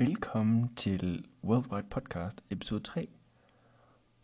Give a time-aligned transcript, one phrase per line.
[0.00, 3.08] Velkommen til Worldwide Podcast episode 3.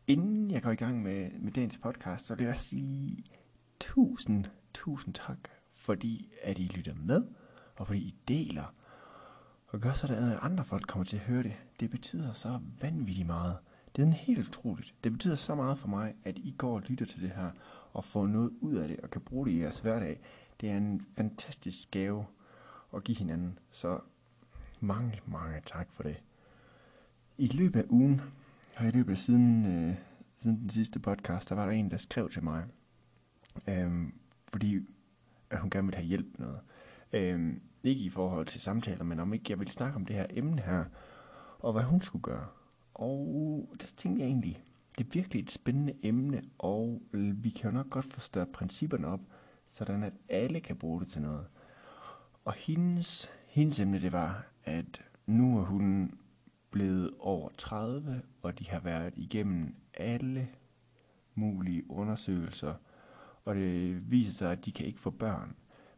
[0.06, 3.24] Inden jeg går i gang med, med dagens podcast, så vil jeg sige
[3.80, 5.38] tusind, tusind tak,
[5.72, 7.22] fordi at I lytter med,
[7.76, 8.74] og fordi I deler,
[9.66, 11.54] og gør sådan, at andre folk kommer til at høre det.
[11.80, 13.56] Det betyder så vanvittigt meget.
[13.96, 14.94] Det er helt utroligt.
[15.04, 17.50] Det betyder så meget for mig, at I går og lytter til det her,
[17.92, 20.20] og får noget ud af det, og kan bruge det i jeres hverdag.
[20.60, 22.26] Det er en fantastisk gave
[22.96, 23.58] at give hinanden.
[23.70, 24.00] Så
[24.84, 26.16] mange, mange tak for det.
[27.38, 28.20] I løbet af ugen,
[28.76, 29.94] og i løbet af siden, øh,
[30.36, 32.64] siden den sidste podcast, der var der en, der skrev til mig,
[33.68, 34.08] øh,
[34.48, 34.86] fordi
[35.50, 36.60] at hun gerne ville have hjælp med noget.
[37.12, 40.26] Øh, ikke i forhold til samtaler, men om ikke jeg ville snakke om det her
[40.30, 40.84] emne her,
[41.58, 42.46] og hvad hun skulle gøre.
[42.94, 44.64] Og der tænkte jeg egentlig,
[44.98, 49.20] det er virkelig et spændende emne, og vi kan jo nok godt forstørre principperne op,
[49.66, 51.46] sådan at alle kan bruge det til noget.
[52.44, 56.18] Og hendes, hendes emne, det var, at nu er hun
[56.70, 60.48] blevet over 30, og de har været igennem alle
[61.34, 62.74] mulige undersøgelser,
[63.44, 65.56] og det viser sig, at de kan ikke få børn.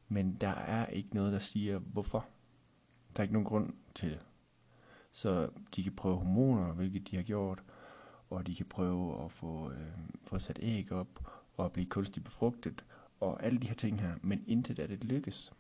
[0.08, 2.26] Men der er ikke noget, der siger, hvorfor.
[3.16, 4.20] Der er ikke nogen grund til det.
[5.12, 7.62] Så de kan prøve hormoner, hvilket de har gjort,
[8.30, 9.92] og de kan prøve at få, øh,
[10.24, 12.84] få sat æg op, og blive kunstigt befrugtet,
[13.20, 15.52] og alle de her ting her, men intet af det lykkes.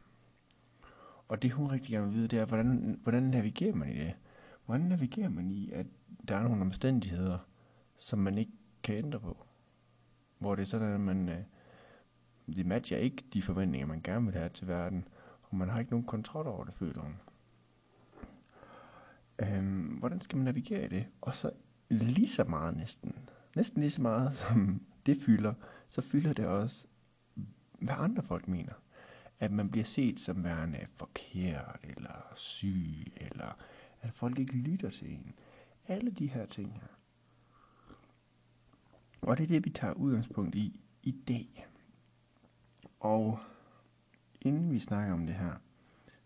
[1.28, 4.14] Og det hun rigtig gerne vil vide, det er, hvordan, hvordan navigerer man i det?
[4.66, 5.86] Hvordan navigerer man i, at
[6.28, 7.38] der er nogle omstændigheder,
[7.98, 9.46] som man ikke kan ændre på?
[10.38, 11.38] Hvor det er sådan, at man, øh,
[12.46, 15.08] det matcher ikke de forventninger, man gerne vil have til verden,
[15.42, 17.16] og man har ikke nogen kontrol over det, føler hun.
[19.38, 21.06] Øhm, hvordan skal man navigere i det?
[21.20, 21.50] Og så
[21.88, 23.14] lige så meget næsten,
[23.56, 25.54] næsten lige så meget som det fylder,
[25.90, 26.86] så fylder det også,
[27.78, 28.72] hvad andre folk mener.
[29.40, 33.56] At man bliver set som værende forkert, eller syg, eller
[34.00, 35.34] at folk ikke lytter til en.
[35.88, 36.96] Alle de her ting her.
[39.20, 41.66] Og det er det, vi tager udgangspunkt i i dag.
[43.00, 43.38] Og
[44.40, 45.52] inden vi snakker om det her,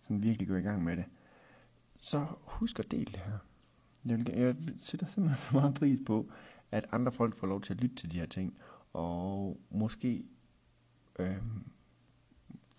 [0.00, 1.04] som virkelig går i gang med det,
[1.96, 3.38] så husk at dele det her.
[4.04, 6.32] Jeg, vil, jeg sætter simpelthen så meget pris på,
[6.70, 8.58] at andre folk får lov til at lytte til de her ting,
[8.92, 10.24] og måske
[11.18, 11.36] øh,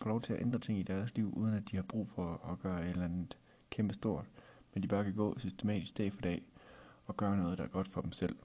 [0.02, 2.50] får lov til at ændre ting i deres liv, uden at de har brug for
[2.52, 3.38] at gøre et eller andet
[3.70, 4.26] kæmpe stort,
[4.74, 6.42] men de bare kan gå systematisk dag for dag
[7.06, 8.36] og gøre noget, der er godt for dem selv.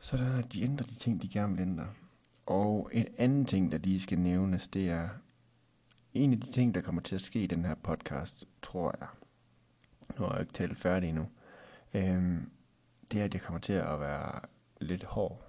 [0.00, 1.86] Sådan at de ændrer de ting, de gerne vil ændre.
[2.46, 5.08] Og en anden ting, der lige skal nævnes, det er
[6.14, 9.08] en af de ting, der kommer til at ske i den her podcast, tror jeg.
[10.18, 11.28] Nu har jeg ikke talt færdig endnu.
[11.94, 12.50] Øhm,
[13.12, 14.40] det er, at jeg kommer til at være
[14.80, 15.44] lidt hård.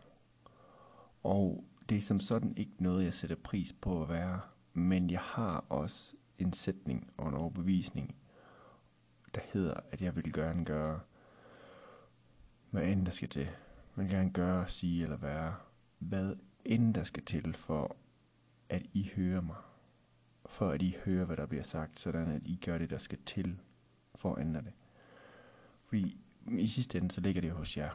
[1.24, 4.42] Og det er som sådan ikke noget, jeg sætter pris på at være.
[4.74, 8.16] Men jeg har også en sætning og en overbevisning,
[9.36, 11.00] der hedder, at jeg vil gerne gøre,
[12.70, 13.42] hvad end der skal til.
[13.42, 13.52] Jeg
[13.96, 15.56] vil gerne gøre, sige eller være,
[16.00, 16.36] hvad
[16.66, 17.96] end der skal til for,
[18.70, 19.56] at I hører mig.
[20.46, 23.20] For at I hører, hvad der bliver sagt, sådan at I gør det, der skal
[23.26, 23.60] til
[24.16, 24.74] for at ændre det.
[25.86, 27.92] Fordi i sidste ende, så ligger det hos jer.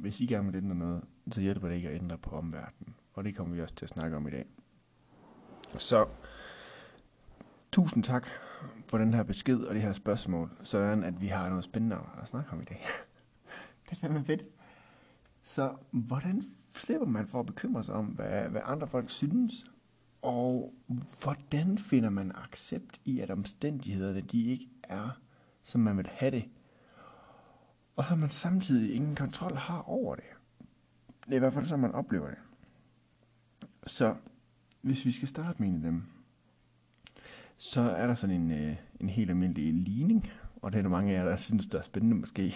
[0.00, 2.94] Hvis I gerne vil ændre noget, så hjælper det ikke at ændre på omverdenen.
[3.12, 4.46] Og det kommer vi også til at snakke om i dag.
[5.78, 6.06] Så
[7.72, 8.26] tusind tak
[8.86, 12.28] for den her besked og det her spørgsmål, sådan at vi har noget spændende at
[12.28, 12.86] snakke om i dag.
[13.84, 14.44] det er fandme fedt.
[15.42, 16.44] Så hvordan
[16.74, 19.64] slipper man for at bekymre sig om, hvad, hvad andre folk synes?
[20.22, 20.74] Og
[21.22, 25.20] hvordan finder man accept i, at omstændighederne de ikke er,
[25.62, 26.44] som man vil have det?
[27.96, 30.24] Og så man samtidig ingen kontrol har over det.
[31.24, 32.38] Det er i hvert fald så, man oplever det.
[33.86, 34.16] Så
[34.82, 36.02] hvis vi skal starte med en af dem,
[37.56, 40.30] så er der sådan en, øh, en helt almindelig ligning,
[40.62, 42.54] og det er der mange af jer, der synes, der er spændende måske.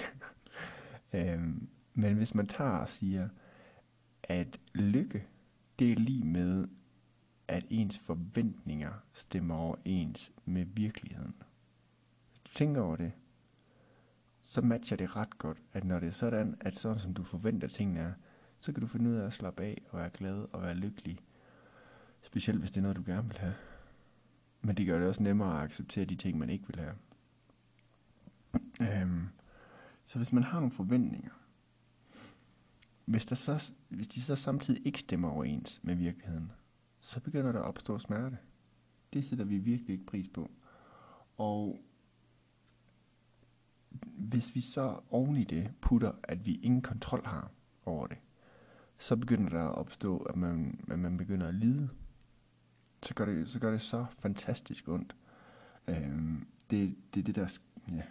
[1.12, 3.28] øhm, men hvis man tager og siger,
[4.22, 5.27] at lykke,
[5.78, 6.69] det er lige med,
[7.48, 11.34] at ens forventninger stemmer overens med virkeligheden.
[12.31, 13.12] Hvis du tænker over det,
[14.59, 17.69] så matcher det ret godt, at når det er sådan, at sådan som du forventer
[17.69, 18.13] tingene er,
[18.60, 21.19] så kan du finde ud af at slappe af og være glad og være lykkelig.
[22.22, 23.55] Specielt hvis det er noget, du gerne vil have.
[24.60, 26.95] Men det gør det også nemmere at acceptere de ting, man ikke vil have.
[28.81, 29.28] Øhm,
[30.05, 31.33] så hvis man har nogle forventninger,
[33.05, 36.53] hvis, der så, hvis de så samtidig ikke stemmer overens med virkeligheden,
[37.01, 38.39] så begynder der at opstå smerte.
[39.13, 40.51] Det sætter vi virkelig ikke pris på.
[41.37, 41.81] Og
[44.03, 47.50] hvis vi så oven i det putter, at vi ingen kontrol har
[47.84, 48.18] over det,
[48.98, 51.89] så begynder der at opstå, at man, at man begynder at lide.
[53.03, 55.16] Så gør det så, gør det så fantastisk ondt.
[55.89, 57.59] Øhm, det, det er det, der
[57.89, 58.03] ja,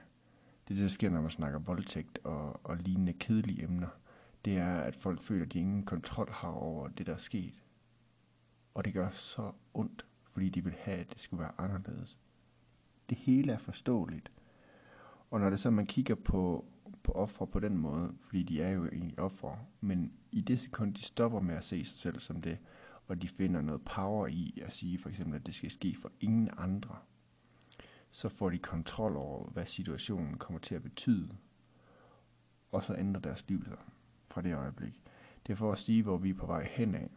[0.67, 3.87] det der sker, når man snakker voldtægt og, og lignende kedelige emner,
[4.45, 7.61] det er, at folk føler, at de ingen kontrol har over det, der er sket.
[8.73, 12.17] Og det gør så ondt, fordi de vil have, at det skulle være anderledes.
[13.09, 14.31] Det hele er forståeligt.
[15.31, 16.65] Og når det så man kigger på,
[17.03, 20.93] på ofre på den måde, fordi de er jo egentlig ofre, men i det sekund,
[20.93, 22.57] de stopper med at se sig selv som det,
[23.07, 26.11] og de finder noget power i at sige for eksempel, at det skal ske for
[26.19, 26.95] ingen andre,
[28.11, 31.29] så får de kontrol over, hvad situationen kommer til at betyde.
[32.71, 33.77] Og så ændrer deres liv sig
[34.27, 35.01] fra det øjeblik.
[35.47, 37.09] Det er for at sige, hvor vi er på vej hen af.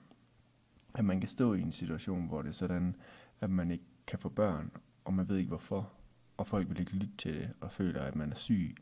[0.95, 2.97] At man kan stå i en situation, hvor det er sådan,
[3.41, 4.71] at man ikke kan få børn,
[5.05, 5.93] og man ved ikke hvorfor.
[6.41, 8.77] Og folk vil ikke lytte til det, og føler, at man er syg,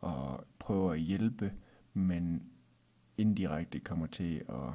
[0.00, 1.52] og prøver at hjælpe,
[1.94, 2.42] men
[3.16, 4.74] indirekte kommer til at,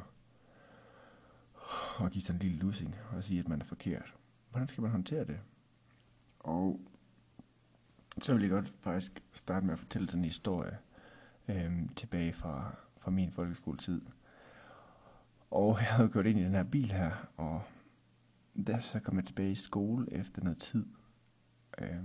[2.05, 4.15] at give sådan en lille lussing og sige, at man er forkert.
[4.49, 5.39] Hvordan skal man håndtere det?
[6.39, 6.81] Og
[8.21, 10.77] så vil jeg godt faktisk starte med at fortælle sådan en historie
[11.47, 14.01] øhm, tilbage fra, fra min folkeskoletid.
[15.51, 17.61] Og jeg havde kørt ind i den her bil her, og
[18.67, 20.85] da så kom jeg tilbage i skole efter noget tid,
[21.81, 22.03] øh,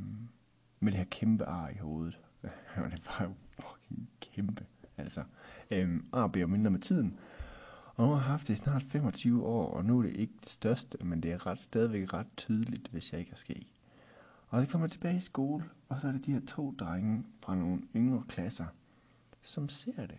[0.80, 2.20] med det her kæmpe ar i hovedet.
[2.84, 4.66] Og det var jo fucking kæmpe,
[4.96, 5.24] altså.
[5.70, 7.18] øh, ar bliver mindre med tiden.
[7.94, 10.34] Og nu har jeg haft det i snart 25 år, og nu er det ikke
[10.40, 13.66] det største, men det er ret, stadigvæk ret tydeligt, hvis jeg ikke har sket.
[14.48, 17.24] Og så kommer jeg tilbage i skole, og så er det de her to drenge
[17.40, 18.66] fra nogle yngre klasser,
[19.42, 20.18] som ser det.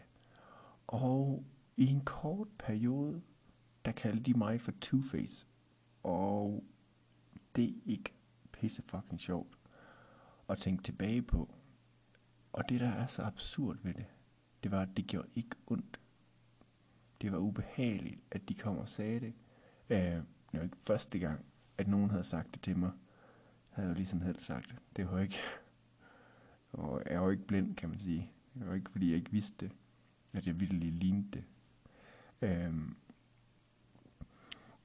[0.87, 1.43] Og
[1.77, 3.21] i en kort periode,
[3.85, 5.45] der kaldte de mig for Two-Face.
[6.03, 6.63] Og
[7.55, 8.13] det er ikke
[8.63, 9.57] pisse fucking sjovt
[10.49, 11.55] at tænke tilbage på.
[12.53, 14.05] Og det, der er så absurd ved det,
[14.63, 15.99] det var, at det gjorde ikke ondt.
[17.21, 19.33] Det var ubehageligt, at de kom og sagde det.
[19.89, 21.45] Øh, det var ikke første gang,
[21.77, 22.91] at nogen havde sagt det til mig
[23.69, 24.75] havde jeg jo ligesom selv sagt.
[24.95, 25.37] Det var ikke...
[26.71, 28.31] Og jeg var jo ikke blind, kan man sige.
[28.53, 29.75] Det var ikke, fordi jeg ikke vidste det.
[30.33, 31.43] At jeg virkelig lignede det.
[32.41, 32.95] Øhm,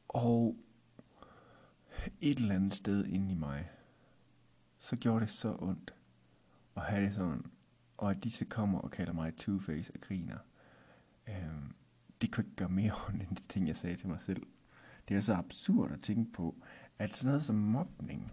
[0.08, 0.56] og
[2.20, 3.70] et eller andet sted inde i mig,
[4.78, 5.94] så gjorde det så ondt
[6.76, 7.46] at have det sådan,
[7.96, 10.38] og at de så kommer og kalder mig Two-Face og griner.
[11.28, 11.74] Øhm,
[12.20, 14.42] det kunne ikke gøre mere ondt end de ting, jeg sagde til mig selv.
[15.08, 16.56] Det er så absurd at tænke på,
[16.98, 18.32] at sådan noget som mobning,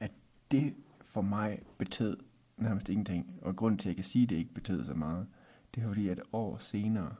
[0.00, 0.12] at
[0.50, 2.16] det for mig betød
[2.56, 3.38] nærmest ingenting.
[3.42, 5.26] Og grunden til, at jeg kan sige, at det ikke betød så meget,
[5.74, 7.14] det er fordi, at år senere,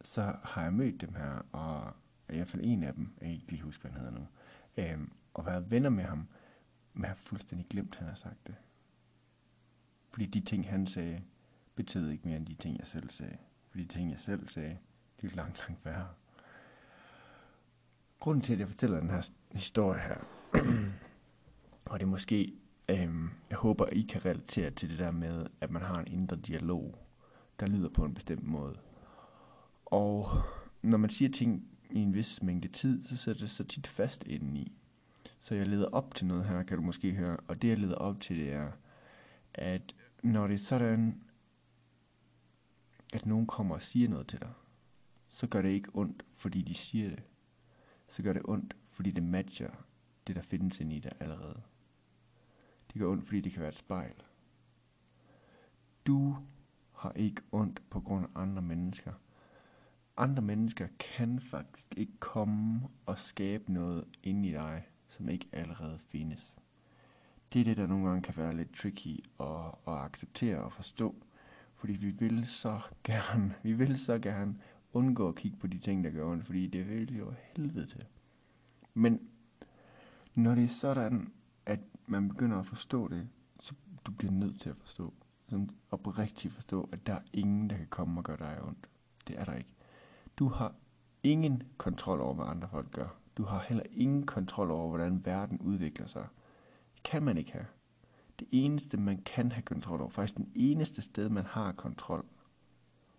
[0.00, 1.92] så har jeg mødt dem her, og
[2.28, 4.26] i hvert fald en af dem, jeg ikke lige huske, hvad han hedder nu,
[4.76, 6.28] øhm, og været venner med ham,
[6.92, 8.54] men har fuldstændig glemt, at han har sagt det.
[10.10, 11.22] Fordi de ting, han sagde,
[11.74, 13.36] betød ikke mere end de ting, jeg selv sagde.
[13.70, 14.78] Fordi de ting, jeg selv sagde,
[15.20, 16.08] de er langt, langt værre.
[18.20, 20.16] Grunden til, at jeg fortæller den her historie her,
[21.84, 22.54] og det er måske
[22.88, 26.36] Øhm, jeg håber, I kan relatere til det der med, at man har en indre
[26.36, 26.98] dialog,
[27.60, 28.76] der lyder på en bestemt måde.
[29.84, 30.26] Og
[30.82, 34.24] når man siger ting i en vis mængde tid, så sætter det sig tit fast
[34.26, 34.72] indeni.
[35.44, 37.36] Så jeg leder op til noget her, kan du måske høre.
[37.36, 38.72] Og det jeg leder op til, det er,
[39.54, 41.22] at når det er sådan,
[43.12, 44.52] at nogen kommer og siger noget til dig,
[45.28, 47.22] så gør det ikke ondt, fordi de siger det.
[48.08, 49.70] Så gør det ondt, fordi det matcher
[50.26, 51.60] det, der findes inde i dig allerede.
[52.92, 54.22] Det gør ondt, fordi det kan være et spejl.
[56.06, 56.36] Du
[56.92, 59.12] har ikke ondt på grund af andre mennesker.
[60.16, 65.98] Andre mennesker kan faktisk ikke komme og skabe noget ind i dig, som ikke allerede
[65.98, 66.56] findes.
[67.52, 69.46] Det er det, der nogle gange kan være lidt tricky at,
[69.86, 71.14] at acceptere og forstå.
[71.74, 74.56] Fordi vi vil så gerne, vi vil så gerne
[74.92, 78.04] undgå at kigge på de ting, der gør ondt, fordi det vil jo helvede til.
[78.94, 79.20] Men
[80.34, 81.32] når det er sådan,
[81.66, 83.28] at man begynder at forstå det,
[83.60, 83.74] så
[84.06, 85.14] du bliver nødt til at forstå.
[85.48, 88.88] Sådan oprigtigt forstå, at der er ingen, der kan komme og gøre dig ondt.
[89.28, 89.70] Det er der ikke.
[90.36, 90.74] Du har
[91.22, 93.23] ingen kontrol over, hvad andre folk gør.
[93.36, 96.26] Du har heller ingen kontrol over, hvordan verden udvikler sig.
[96.94, 97.66] Det kan man ikke have.
[98.38, 102.26] Det eneste, man kan have kontrol over, faktisk den eneste sted, man har kontrol,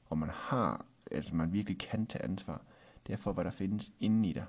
[0.06, 2.62] og man har, altså man virkelig kan tage ansvar,
[3.08, 4.46] det er for, hvad der findes inde i dig.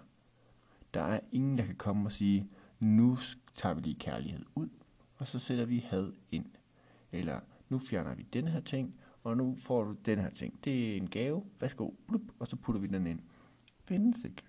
[0.94, 2.48] Der er ingen, der kan komme og sige,
[2.80, 3.16] nu
[3.54, 4.68] tager vi lige kærlighed ud,
[5.16, 6.46] og så sætter vi had ind.
[7.12, 8.94] Eller nu fjerner vi den her ting,
[9.24, 10.64] og nu får du den her ting.
[10.64, 13.20] Det er en gave, værsgo, blup, og så putter vi den ind.
[13.84, 14.42] Findes ikke.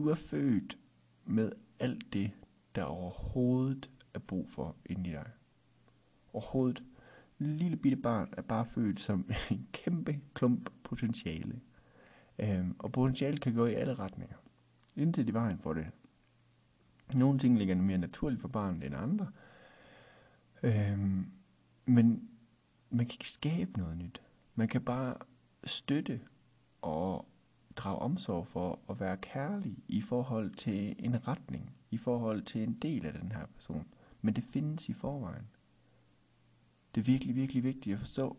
[0.00, 0.78] Du er født
[1.24, 2.30] med alt det,
[2.74, 5.30] der overhovedet er brug for inde i dig.
[6.32, 6.84] Overhovedet.
[7.38, 11.60] Lille bitte barn er bare født som en kæmpe klump potentiale.
[12.38, 14.36] Øhm, og potentiale kan gå i alle retninger.
[14.96, 15.86] Indtil i vejen for det.
[17.14, 19.30] Nogle ting ligger mere naturligt for barnet end andre.
[20.62, 21.26] Øhm,
[21.84, 22.28] Men
[22.90, 24.22] man kan ikke skabe noget nyt.
[24.54, 25.14] Man kan bare
[25.64, 26.20] støtte
[26.82, 27.29] og
[27.80, 32.72] drage omsorg for at være kærlig i forhold til en retning, i forhold til en
[32.72, 33.86] del af den her person.
[34.22, 35.48] Men det findes i forvejen.
[36.94, 38.36] Det er virkelig, virkelig vigtigt at forstå,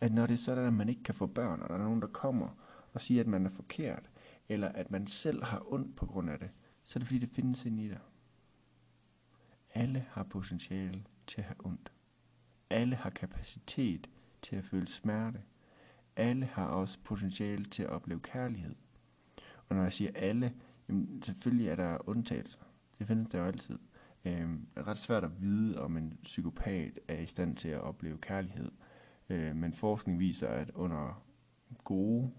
[0.00, 2.02] at når det er sådan, at man ikke kan få børn, og der er nogen,
[2.02, 2.48] der kommer
[2.92, 4.10] og siger, at man er forkert,
[4.48, 6.50] eller at man selv har ondt på grund af det,
[6.84, 8.00] så er det fordi, det findes ind i dig.
[9.74, 11.92] Alle har potentiale til at have ondt.
[12.70, 14.10] Alle har kapacitet
[14.42, 15.42] til at føle smerte.
[16.20, 18.74] Alle har også potentiale til at opleve kærlighed.
[19.68, 20.52] Og når jeg siger alle,
[20.88, 22.60] jamen selvfølgelig er der undtagelser.
[22.98, 23.78] Det findes der jo altid.
[24.24, 27.80] Øhm, det er ret svært at vide, om en psykopat er i stand til at
[27.80, 28.70] opleve kærlighed.
[29.28, 31.22] Øh, men forskning viser, at under
[31.84, 32.30] gode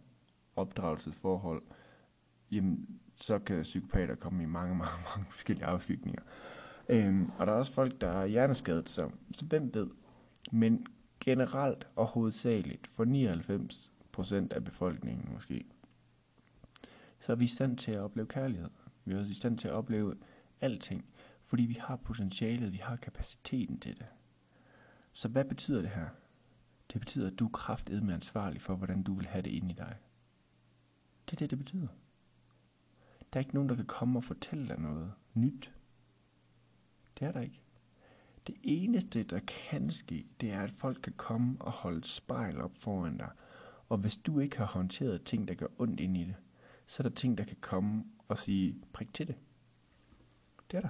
[0.56, 1.62] opdragelsesforhold,
[2.52, 6.22] jamen, så kan psykopater komme i mange, mange, mange forskellige afskygninger.
[6.90, 9.90] Øhm, og der er også folk, der er hjerneskadet, så, så hvem ved.
[10.52, 10.86] Men
[11.22, 15.66] generelt og hovedsageligt, for 99 procent af befolkningen måske,
[17.20, 18.70] så er vi i stand til at opleve kærlighed.
[19.06, 20.16] Vi er også i stand til at opleve
[20.62, 21.06] alting,
[21.46, 24.06] fordi vi har potentialet, vi har kapaciteten til det.
[25.13, 26.08] Så hvad betyder det her?
[26.94, 29.74] Det betyder, at du er kraftedme ansvarlig for, hvordan du vil have det ind i
[29.74, 29.98] dig.
[31.25, 31.88] Det er det, det betyder.
[33.34, 35.72] Der er ikke nogen, der kan komme og fortælle dig noget nyt.
[37.20, 37.61] Det er der ikke.
[38.48, 42.62] Det eneste, der kan ske, det er, at folk kan komme og holde et spejl
[42.62, 43.29] op foran dig.
[43.89, 46.36] Og hvis du ikke har håndteret ting, der gør ondt ind i det,
[46.86, 49.36] så er der ting, der kan komme og sige, prik til det.
[50.71, 50.89] Det er der.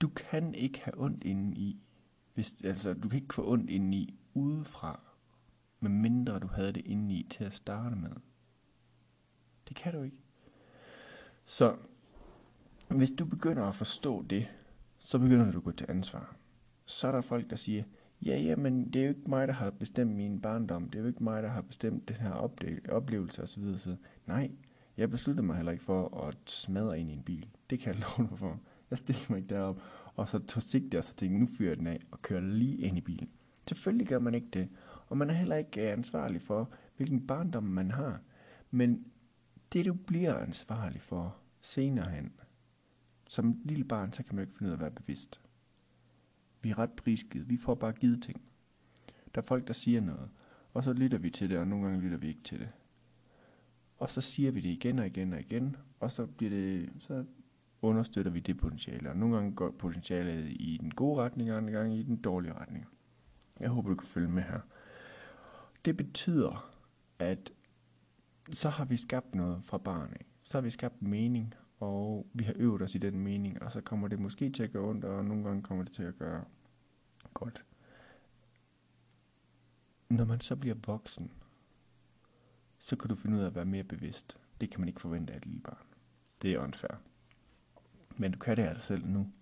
[0.00, 1.80] Du kan ikke have ondt inden i,
[2.34, 5.00] hvis, altså du kan ikke få ondt inden i udefra,
[5.80, 8.10] medmindre du havde det indeni i til at starte med.
[9.68, 10.16] Det kan du ikke.
[11.44, 11.76] Så
[12.88, 14.48] hvis du begynder at forstå det,
[15.08, 16.36] så begynder du at gå til ansvar.
[16.84, 17.82] Så er der folk, der siger,
[18.22, 20.90] ja, ja, men det er jo ikke mig, der har bestemt min barndom.
[20.90, 22.32] Det er jo ikke mig, der har bestemt den her
[22.88, 23.78] oplevelse osv.
[23.78, 23.96] Så
[24.26, 24.50] nej,
[24.96, 27.48] jeg besluttede mig heller ikke for at smadre ind i en bil.
[27.70, 28.60] Det kan jeg love dig for.
[28.90, 29.82] Jeg stillede mig ikke derop,
[30.14, 32.98] og så tog sigte, og så tænkte, nu fyrer den af og kører lige ind
[32.98, 33.30] i bilen.
[33.68, 34.68] Selvfølgelig gør man ikke det,
[35.06, 38.20] og man er heller ikke øh, ansvarlig for, hvilken barndom man har.
[38.70, 39.04] Men
[39.72, 42.32] det du bliver ansvarlig for senere hen,
[43.28, 45.40] som lille barn, så kan man ikke finde ud af at være bevidst.
[46.62, 47.50] Vi er ret prisgivet.
[47.50, 48.40] Vi får bare givet ting.
[49.34, 50.30] Der er folk, der siger noget,
[50.74, 52.68] og så lytter vi til det, og nogle gange lytter vi ikke til det.
[53.98, 57.24] Og så siger vi det igen og igen og igen, og så, bliver det, så
[57.82, 59.10] understøtter vi det potentiale.
[59.10, 62.52] Og nogle gange går potentialet i den gode retning, og andre gange i den dårlige
[62.52, 62.86] retning.
[63.60, 64.60] Jeg håber, du kan følge med her.
[65.84, 66.70] Det betyder,
[67.18, 67.52] at
[68.52, 70.26] så har vi skabt noget fra barn af.
[70.42, 73.80] Så har vi skabt mening, og vi har øvet os i den mening, og så
[73.80, 76.44] kommer det måske til at gøre ondt, og nogle gange kommer det til at gøre
[77.34, 77.64] godt.
[80.08, 81.32] Når man så bliver voksen,
[82.78, 84.40] så kan du finde ud af at være mere bevidst.
[84.60, 85.86] Det kan man ikke forvente af et lille barn.
[86.42, 86.94] Det er unfair.
[88.16, 89.32] Men du kan det altså selv nu.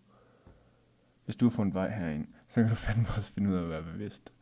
[1.24, 3.68] Hvis du har fundet vej herind, så kan du fandme også finde ud af at
[3.68, 4.32] være bevidst.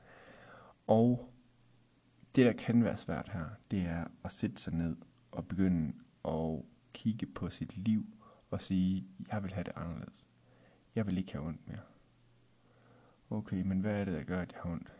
[0.87, 1.33] Og
[2.35, 4.97] det, der kan være svært her, det er at sætte sig ned
[5.33, 5.93] og begynde
[6.25, 6.63] at
[6.95, 8.07] kigge på sit liv
[8.51, 10.29] og sige, jeg vil have det anderledes.
[10.95, 11.81] Jeg vil ikke have ondt mere.
[13.31, 14.93] Okay, men hvad er det, der gør, at jeg har ondt?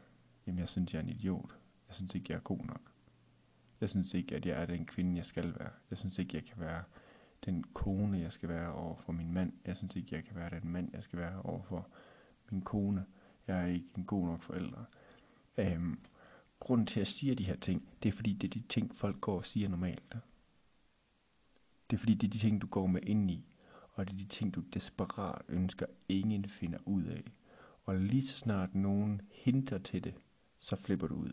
[0.47, 1.51] Jamen, jeg synes, jeg er en idiot.
[1.89, 2.93] Jeg synes ikke, jeg er god nok.
[3.81, 5.71] Jeg synes ikke, at jeg er den kvinde, jeg skal være.
[5.91, 6.83] Jeg synes ikke, jeg kan være
[7.45, 9.53] den kone, jeg skal være over for min mand.
[9.65, 11.89] Jeg synes ikke, jeg kan være den mand, jeg skal være over for
[12.51, 13.05] min kone.
[13.47, 14.85] Jeg er ikke en god nok forælder.
[15.59, 15.99] Øhm,
[16.61, 18.95] grunden til, at jeg siger de her ting, det er fordi, det er de ting,
[18.95, 20.15] folk går og siger normalt.
[21.91, 23.55] Det er fordi, det er de ting, du går med ind i.
[23.93, 27.25] Og det er de ting, du desperat ønsker, ingen finder ud af.
[27.85, 30.15] Og lige så snart nogen hinter til det,
[30.59, 31.33] så flipper du ud.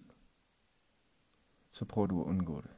[1.71, 2.69] Så prøver du at undgå det.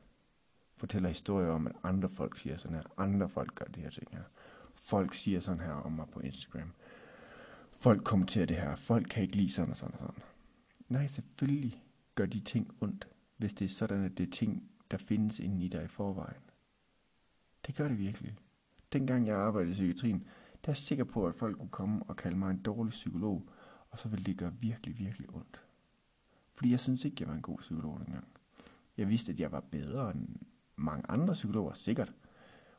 [0.78, 2.84] Fortæller historier om, at andre folk siger sådan her.
[2.98, 4.24] Andre folk gør det her ting her.
[4.76, 6.74] Folk siger sådan her om mig på Instagram.
[7.72, 8.76] Folk kommenterer det her.
[8.76, 10.24] Folk kan ikke lide sådan og sådan og sådan.
[10.90, 11.84] Nej, selvfølgelig
[12.16, 15.66] gør de ting ondt, hvis det er sådan, at det er ting, der findes inde
[15.66, 16.43] i dig i forvejen.
[17.68, 18.36] Det gør det virkelig.
[18.94, 20.20] Dengang jeg arbejdede i psykiatrien,
[20.66, 23.50] der er jeg sikker på, at folk kunne komme og kalde mig en dårlig psykolog,
[23.90, 25.62] og så ville det gøre virkelig, virkelig ondt.
[26.54, 28.28] Fordi jeg synes ikke, jeg var en god psykolog dengang.
[28.98, 30.28] Jeg vidste, at jeg var bedre end
[30.76, 32.14] mange andre psykologer, sikkert.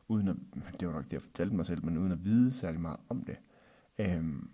[0.09, 0.37] Uden at,
[0.81, 3.25] det var nok det, jeg fortalte mig selv, men uden at vide særlig meget om
[3.25, 3.37] det.
[3.99, 4.51] Øhm,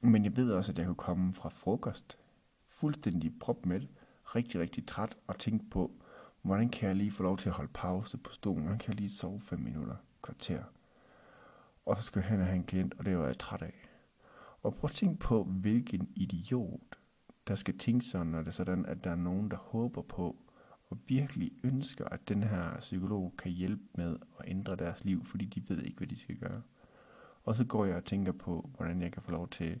[0.00, 2.18] men jeg ved også, at jeg kunne komme fra frokost,
[2.68, 3.80] fuldstændig prop med
[4.24, 6.02] rigtig, rigtig træt, og tænke på,
[6.46, 8.62] hvordan kan jeg lige få lov til at holde pause på stolen?
[8.62, 10.62] Hvordan kan jeg lige sove 5 minutter, kvarter?
[11.86, 13.88] Og så skal jeg hen og have en klient, og det var jeg træt af.
[14.62, 16.98] Og prøv at tænke på, hvilken idiot,
[17.48, 20.36] der skal tænke sådan, når det er sådan, at der er nogen, der håber på,
[20.90, 25.44] og virkelig ønsker, at den her psykolog kan hjælpe med at ændre deres liv, fordi
[25.44, 26.62] de ved ikke, hvad de skal gøre.
[27.44, 29.80] Og så går jeg og tænker på, hvordan jeg kan få lov til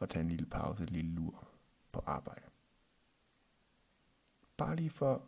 [0.00, 1.48] at tage en lille pause, en lille lur
[1.92, 2.42] på arbejde.
[4.56, 5.22] Bare lige for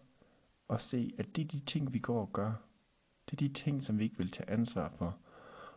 [0.71, 2.53] og se, at det er de ting, vi går og gør.
[3.27, 5.19] Det er de ting, som vi ikke vil tage ansvar for.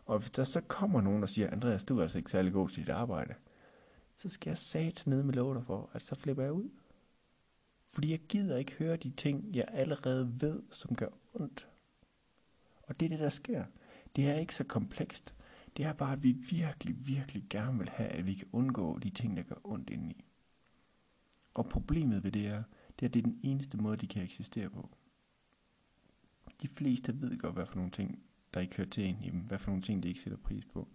[0.05, 2.69] Og hvis der så kommer nogen og siger, Andreas, du er altså ikke særlig god
[2.69, 3.33] til dit arbejde,
[4.15, 6.69] så skal jeg sat ned med låter for, at så flipper jeg ud.
[7.87, 11.69] Fordi jeg gider ikke høre de ting, jeg allerede ved, som gør ondt.
[12.83, 13.65] Og det er det, der sker.
[14.15, 15.35] Det er ikke så komplekst.
[15.77, 19.09] Det er bare, at vi virkelig, virkelig gerne vil have, at vi kan undgå de
[19.09, 20.25] ting, der gør ondt indeni.
[21.53, 22.63] Og problemet ved det er,
[23.03, 24.89] det er, det er den eneste måde, de kan eksistere på.
[26.61, 29.39] De fleste ved godt, hvad for nogle ting, der ikke hører til ind i dem,
[29.39, 30.87] hvad for nogle ting, de ikke sætter pris på.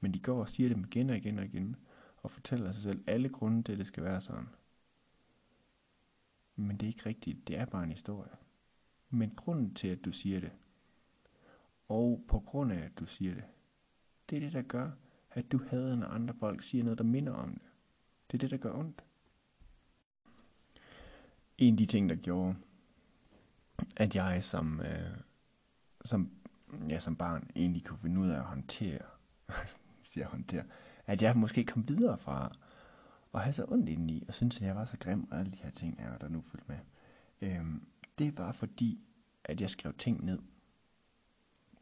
[0.00, 1.76] Men de går og siger dem igen og igen og igen,
[2.16, 4.48] og fortæller sig selv alle grunde til, at det skal være sådan.
[6.56, 8.36] Men det er ikke rigtigt, det er bare en historie.
[9.10, 10.52] Men grunden til, at du siger det,
[11.88, 13.44] og på grund af, at du siger det,
[14.30, 14.90] det er det, der gør,
[15.30, 17.62] at du hader, når andre folk siger noget, der minder om det.
[18.30, 19.04] Det er det, der gør ondt.
[21.62, 22.54] En af de ting, der gjorde,
[23.96, 25.16] at jeg som, øh,
[26.04, 26.30] som,
[26.88, 29.02] ja, som barn egentlig kunne finde ud af at håndtere,
[30.10, 30.64] siger håndtere,
[31.06, 32.56] at jeg måske kom videre fra
[33.34, 35.56] at have så ondt indeni, og synes, at jeg var så grim, og alle de
[35.56, 36.78] her ting er der nu fuldt med.
[37.40, 37.86] Øhm,
[38.18, 39.00] det var fordi,
[39.44, 40.38] at jeg skrev ting ned.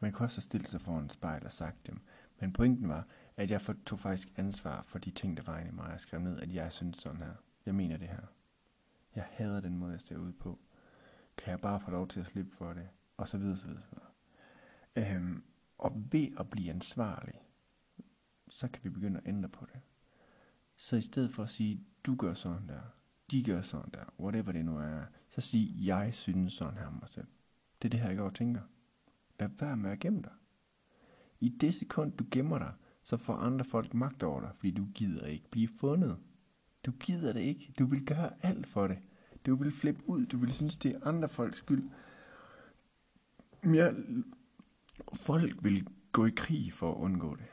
[0.01, 2.01] Man kunne også have stillet sig foran et spejl og sagt dem.
[2.41, 3.07] Men pointen var,
[3.37, 5.89] at jeg tog faktisk ansvar for de ting, der var inde i mig.
[5.91, 7.33] Jeg skrev ned, at jeg synes sådan her.
[7.67, 8.27] Jeg mener det her.
[9.15, 10.59] Jeg hader den måde, jeg ser ud på.
[11.37, 12.89] Kan jeg bare få lov til at slippe for det?
[13.17, 15.17] Og så videre, så videre, så videre.
[15.17, 15.45] Øhm,
[15.79, 17.41] og ved at blive ansvarlig,
[18.49, 19.81] så kan vi begynde at ændre på det.
[20.77, 22.81] Så i stedet for at sige, du gør sådan der,
[23.31, 26.93] de gør sådan der, whatever det nu er, så sig, jeg synes sådan her om
[26.93, 27.27] mig selv.
[27.83, 28.61] Det er det her, jeg går og tænker.
[29.41, 30.33] Lad være med at gemme dig.
[31.41, 34.87] I det sekund, du gemmer dig, så får andre folk magt over dig, fordi du
[34.95, 36.19] gider ikke blive fundet.
[36.87, 37.73] Du gider det ikke.
[37.79, 38.99] Du vil gøre alt for det.
[39.47, 40.27] Du vil flippe ud.
[40.27, 41.91] Du vil synes, det er andre folks skyld.
[43.63, 43.95] Mere
[45.15, 47.45] folk vil gå i krig for at undgå det.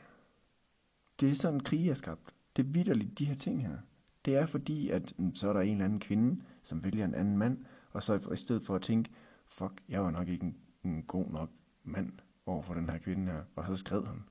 [1.20, 2.34] Det er sådan, krig er skabt.
[2.56, 3.78] Det er vidderligt, de her ting her.
[4.24, 7.14] Det er fordi, at mm, så er der en eller anden kvinde, som vælger en
[7.14, 9.10] anden mand, og så i stedet for at tænke,
[9.46, 11.50] fuck, jeg var nok ikke en, en god nok
[11.84, 12.12] mand
[12.46, 14.24] over for den her kvinde her, og så skred han.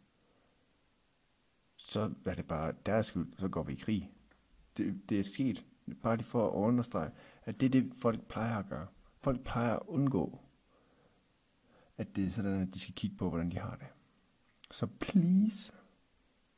[1.76, 4.12] Så er det bare deres skyld, så går vi i krig.
[4.78, 5.66] Det, det er sket,
[6.04, 7.12] bare lige for at understrege,
[7.48, 8.88] at det er det, folk plejer at gøre.
[9.20, 10.40] Folk plejer at undgå,
[11.98, 13.88] at det er sådan, at de skal kigge på, hvordan de har det.
[14.72, 15.74] Så please,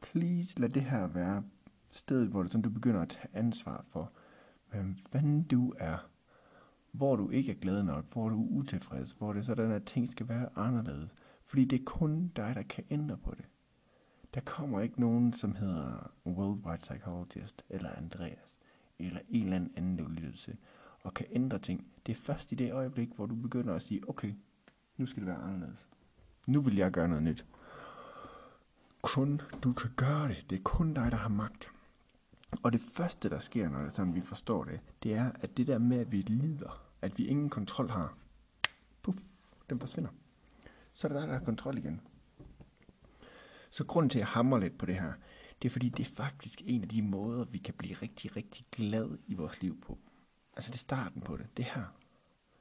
[0.02, 1.43] please lad det her være
[1.89, 4.12] stedet, hvor det, sådan, du begynder at tage ansvar for,
[5.12, 6.10] hvem du er,
[6.91, 9.86] hvor du ikke er glad nok, hvor du er utilfreds, hvor det er sådan, at
[9.86, 11.15] ting skal være anderledes.
[11.45, 13.45] Fordi det er kun dig, der kan ændre på det.
[14.34, 18.60] Der kommer ikke nogen, som hedder Worldwide Psychologist, eller Andreas,
[18.99, 20.58] eller en eller anden, du lytter til,
[21.04, 21.88] og kan ændre ting.
[22.06, 24.34] Det er først i det øjeblik, hvor du begynder at sige, okay,
[24.98, 25.88] nu skal det være anderledes.
[26.48, 27.46] Nu vil jeg gøre noget nyt.
[29.02, 30.46] Kun du kan gøre det.
[30.50, 31.72] Det er kun dig, der har magt.
[32.64, 35.58] Og det første, der sker, når det er sådan, vi forstår det, det er, at
[35.58, 38.18] det der med, at vi lider, at vi ingen kontrol har,
[39.02, 39.20] puff,
[39.70, 40.10] den forsvinder.
[40.94, 42.02] Så er det der, der har kontrol igen.
[43.70, 45.14] Så grunden til, at jeg hammer lidt på det her,
[45.62, 48.66] det er fordi, det er faktisk en af de måder, vi kan blive rigtig, rigtig
[48.72, 49.98] glad i vores liv på.
[50.60, 51.58] Altså det er starten på det.
[51.58, 51.84] Det her.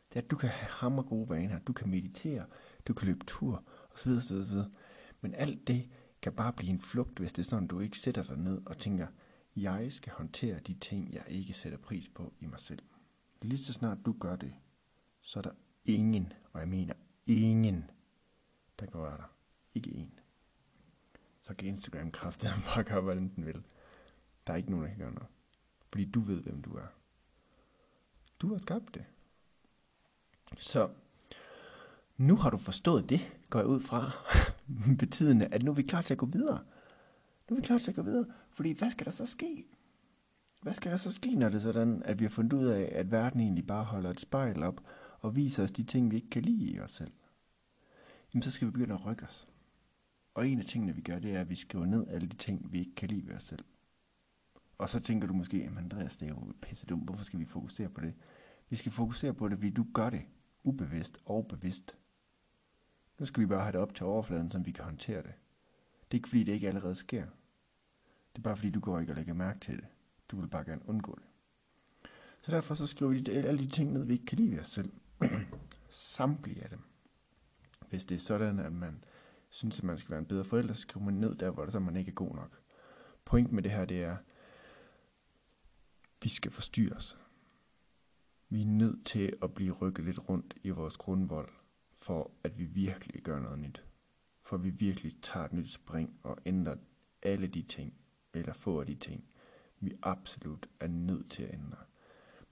[0.09, 1.59] Det er, at du kan have hammer gode vaner.
[1.59, 2.47] Du kan meditere.
[2.89, 3.65] Du kan løbe tur.
[3.91, 4.71] Og så videre, så videre, så videre.
[5.21, 5.89] Men alt det
[6.23, 8.79] kan bare blive en flugt, hvis det er sådan, du ikke sætter dig ned og
[8.79, 9.07] tænker,
[9.57, 12.83] jeg skal håndtere de ting, jeg ikke sætter pris på i mig selv.
[13.43, 14.55] Lige så snart du gør det,
[15.21, 15.53] så er der
[15.85, 16.95] ingen, og jeg mener
[17.27, 17.91] ingen,
[18.79, 19.27] der kan røre dig.
[19.75, 20.19] Ikke en.
[21.41, 23.63] Så kan Instagram kraftigt bare gøre, hvad den vil.
[24.47, 25.29] Der er ikke nogen, der kan gøre noget.
[25.93, 26.98] Fordi du ved, hvem du er.
[28.41, 29.05] Du har skabt det.
[30.59, 30.91] Så
[32.17, 33.21] nu har du forstået det,
[33.51, 34.11] går jeg ud fra,
[34.99, 36.65] betydende, at nu er vi klar til at gå videre.
[37.51, 39.67] Nu er vi klar til at gå videre, fordi hvad skal der så ske?
[40.63, 42.89] Hvad skal der så ske, når det er sådan, at vi har fundet ud af,
[42.93, 44.81] at verden egentlig bare holder et spejl op
[45.21, 47.13] og viser os de ting, vi ikke kan lide i os selv?
[48.35, 49.49] Jamen, så skal vi begynde at rykke os.
[50.35, 52.73] Og en af tingene, vi gør, det er, at vi skriver ned alle de ting,
[52.73, 53.65] vi ikke kan lide ved os selv.
[54.79, 57.05] Og så tænker du måske, at Andreas, det er jo pisse dumt.
[57.05, 58.15] Hvorfor skal vi fokusere på det?
[58.69, 60.23] Vi skal fokusere på det, fordi du gør det.
[60.63, 61.97] Ubevidst og bevidst.
[63.19, 65.33] Nu skal vi bare have det op til overfladen, så vi kan håndtere det.
[66.01, 67.27] Det er ikke fordi, det ikke allerede sker.
[68.33, 69.87] Det er bare fordi, du går ikke og lægger mærke til det.
[70.29, 71.25] Du vil bare gerne undgå det.
[72.43, 74.69] Så derfor så skriver vi alle de ting ned, vi ikke kan lide ved os
[74.69, 74.93] selv.
[75.91, 76.81] Samtlige af dem.
[77.89, 79.05] Hvis det er sådan, at man
[79.49, 81.73] synes, at man skal være en bedre forælder, så skriver man ned der, hvor det
[81.73, 82.61] så man ikke er god nok.
[83.25, 84.17] Pointen med det her, det er,
[86.23, 87.19] vi skal forstyrres.
[88.49, 91.49] Vi er nødt til at blive rykket lidt rundt i vores grundvold,
[91.97, 93.85] for at vi virkelig gør noget nyt.
[94.43, 96.77] For at vi virkelig tager et nyt spring og ændrer
[97.23, 97.95] alle de ting,
[98.35, 99.25] eller få af de ting,
[99.81, 101.79] vi absolut er nødt til at ændre.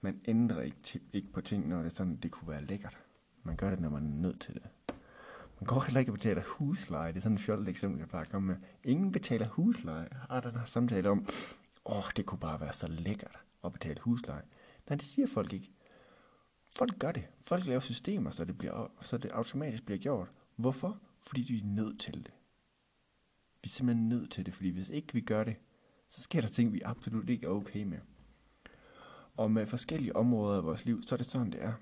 [0.01, 2.97] Man ændrer ikke, til, ikke på ting, når det er sådan, det kunne være lækkert.
[3.43, 4.63] Man gør det, når man er nødt til det.
[5.59, 7.11] Man går heller ikke og betaler husleje.
[7.11, 8.55] Det er sådan et fjollet eksempel, jeg plejer at komme med.
[8.83, 10.07] Ingen betaler husleje.
[10.29, 11.19] Har der samtale om,
[11.85, 14.43] åh, oh, det kunne bare være så lækkert og betale husleje.
[14.89, 15.71] Nej, det siger folk ikke.
[16.77, 17.27] Folk gør det.
[17.45, 20.31] Folk laver systemer, så det, bliver, så det automatisk bliver gjort.
[20.55, 20.99] Hvorfor?
[21.19, 22.33] Fordi de er nødt til det.
[23.63, 25.55] Vi er simpelthen nødt til det, fordi hvis ikke vi gør det,
[26.09, 27.99] så sker der ting, vi absolut ikke er okay med.
[29.35, 31.73] Og med forskellige områder af vores liv, så er det sådan, det er.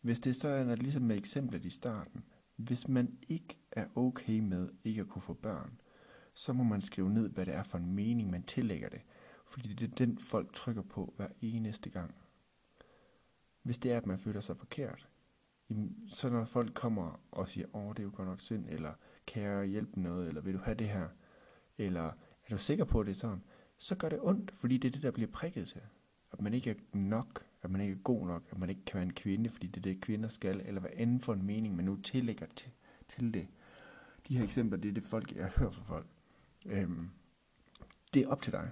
[0.00, 2.24] Hvis det er sådan, at ligesom med eksemplet i starten,
[2.56, 5.80] hvis man ikke er okay med ikke at kunne få børn,
[6.34, 9.00] så må man skrive ned, hvad det er for en mening, man tillægger det.
[9.52, 12.14] Fordi det er den, folk trykker på hver eneste gang.
[13.62, 15.08] Hvis det er, at man føler sig forkert,
[16.06, 18.92] så når folk kommer og siger, åh, det er jo godt nok synd, eller
[19.26, 21.08] kan jeg hjælpe noget, eller vil du have det her,
[21.78, 22.04] eller
[22.46, 23.42] er du sikker på, at det er sådan,
[23.78, 25.80] så gør det ondt, fordi det er det, der bliver prikket til.
[26.32, 28.94] At man ikke er nok, at man ikke er god nok, at man ikke kan
[28.94, 31.76] være en kvinde, fordi det er det, kvinder skal, eller hvad anden for en mening,
[31.76, 32.70] man nu tillægger til,
[33.08, 33.48] til det.
[34.28, 36.06] De her eksempler, det er det folk, jeg hører fra folk.
[36.66, 37.10] Øhm,
[38.14, 38.70] det er op til dig.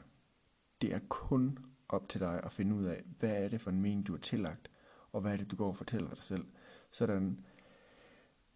[0.81, 3.81] Det er kun op til dig at finde ud af, hvad er det for en
[3.81, 4.71] mening, du har tillagt,
[5.12, 6.47] og hvad er det, du går og fortæller dig selv.
[6.90, 7.45] Sådan,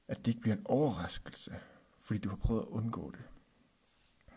[0.08, 1.54] at det ikke bliver en overraskelse,
[1.98, 3.24] fordi du har prøvet at undgå det.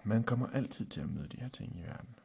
[0.03, 2.19] Man kommer altid til at møde de her ting i verden.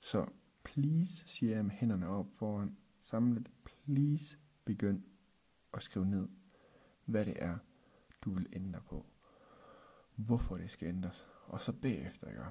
[0.00, 0.26] Så
[0.64, 5.02] please, siger jeg med hænderne op foran samlet, please begynd
[5.74, 6.28] at skrive ned,
[7.04, 7.58] hvad det er,
[8.22, 9.06] du vil ændre på.
[10.16, 11.26] Hvorfor det skal ændres.
[11.46, 12.42] Og så bagefter, ikke?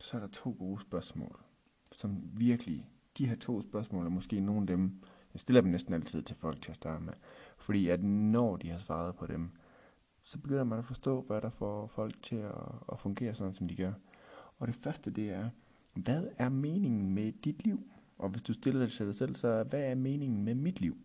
[0.00, 1.43] så er der to gode spørgsmål,
[1.96, 5.00] som virkelig, de her to spørgsmål er måske nogle af dem,
[5.34, 7.12] jeg stiller dem næsten altid til folk til at starte med.
[7.56, 9.50] Fordi at når de har svaret på dem,
[10.22, 12.54] så begynder man at forstå, hvad der får folk til at,
[12.92, 13.92] at fungere sådan, som de gør.
[14.58, 15.50] Og det første, det er,
[15.94, 17.86] hvad er meningen med dit liv?
[18.18, 20.96] Og hvis du stiller det til dig selv, så hvad er meningen med mit liv?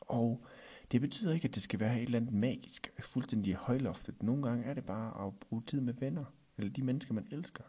[0.00, 0.46] Og
[0.92, 4.22] det betyder ikke, at det skal være et eller andet magisk, fuldstændig højloftet.
[4.22, 6.24] Nogle gange er det bare at bruge tid med venner,
[6.58, 7.64] eller de mennesker, man elsker.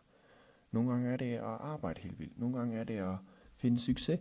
[0.76, 2.40] Nogle gange er det at arbejde helt vildt.
[2.40, 3.16] Nogle gange er det at
[3.56, 4.20] finde succes.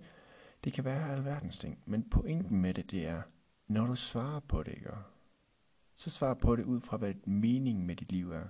[0.65, 1.79] Det kan være alverdens ting.
[1.87, 3.23] Men pointen med det, det er,
[3.69, 4.91] når du svarer på det, ikke?
[5.95, 8.47] så svar på det ud fra, hvad meningen med dit liv er.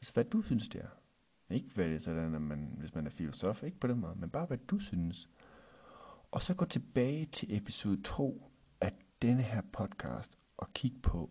[0.00, 0.88] Altså, hvad du synes, det er.
[1.54, 4.14] Ikke hvad det er sådan, at man, hvis man er filosof, ikke på den måde,
[4.16, 5.28] men bare hvad du synes.
[6.30, 11.30] Og så gå tilbage til episode 2 af denne her podcast og kig på,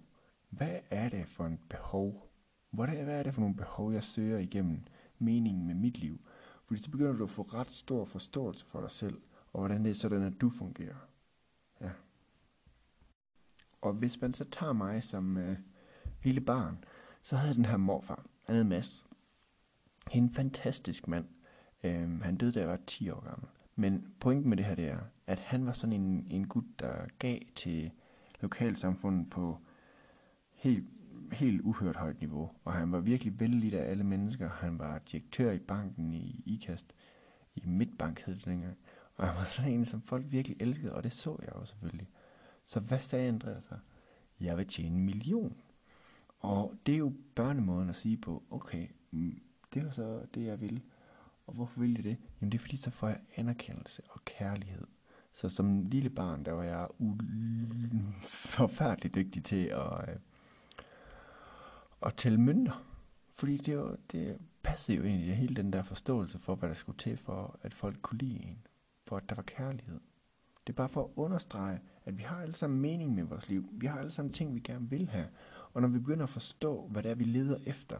[0.49, 2.31] hvad er det for en behov?
[2.69, 4.83] Hvad er det for nogle behov, jeg søger igennem
[5.19, 6.21] meningen med mit liv?
[6.63, 9.21] Fordi så begynder du at få ret stor forståelse for dig selv,
[9.53, 10.95] og hvordan det er sådan, at du fungerer.
[11.81, 11.89] Ja.
[13.81, 15.57] Og hvis man så tager mig som øh,
[16.23, 16.83] lille barn,
[17.21, 19.05] så havde den her morfar, han hed Mads.
[20.11, 21.25] En fantastisk mand.
[21.83, 23.49] Øh, han døde, da jeg var 10 år gammel.
[23.75, 27.05] Men pointen med det her, det er, at han var sådan en, en gut, der
[27.19, 27.91] gav til
[28.39, 29.57] lokalsamfundet på
[30.51, 30.85] helt,
[31.31, 32.51] helt uhørt højt niveau.
[32.63, 34.49] Og han var virkelig vellidt af alle mennesker.
[34.49, 36.95] Han var direktør i banken i IKAST,
[37.55, 38.77] i Midtbank hed det dengang.
[39.15, 42.09] Og han var sådan en, som folk virkelig elskede, og det så jeg også selvfølgelig.
[42.63, 43.75] Så hvad sagde Andreas så?
[44.39, 45.55] Jeg vil tjene en million.
[46.39, 49.41] Og det er jo børnemåden at sige på, okay, mm,
[49.73, 50.81] det er så det, jeg vil.
[51.47, 52.17] Og hvorfor vil jeg det?
[52.41, 54.87] Jamen det er fordi, så får jeg anerkendelse og kærlighed.
[55.33, 56.87] Så som lille barn, der var jeg
[58.21, 60.15] forfærdeligt dygtig til at, øh,
[62.05, 62.85] at tælle mønter.
[63.33, 66.75] Fordi det, var, det passede jo ind i hele den der forståelse for, hvad der
[66.75, 68.67] skulle til for, at folk kunne lide en.
[69.07, 69.99] For at der var kærlighed.
[70.67, 73.69] Det er bare for at understrege, at vi har alle sammen mening med vores liv.
[73.71, 75.27] Vi har alle sammen ting, vi gerne vil have.
[75.73, 77.97] Og når vi begynder at forstå, hvad det er, vi leder efter,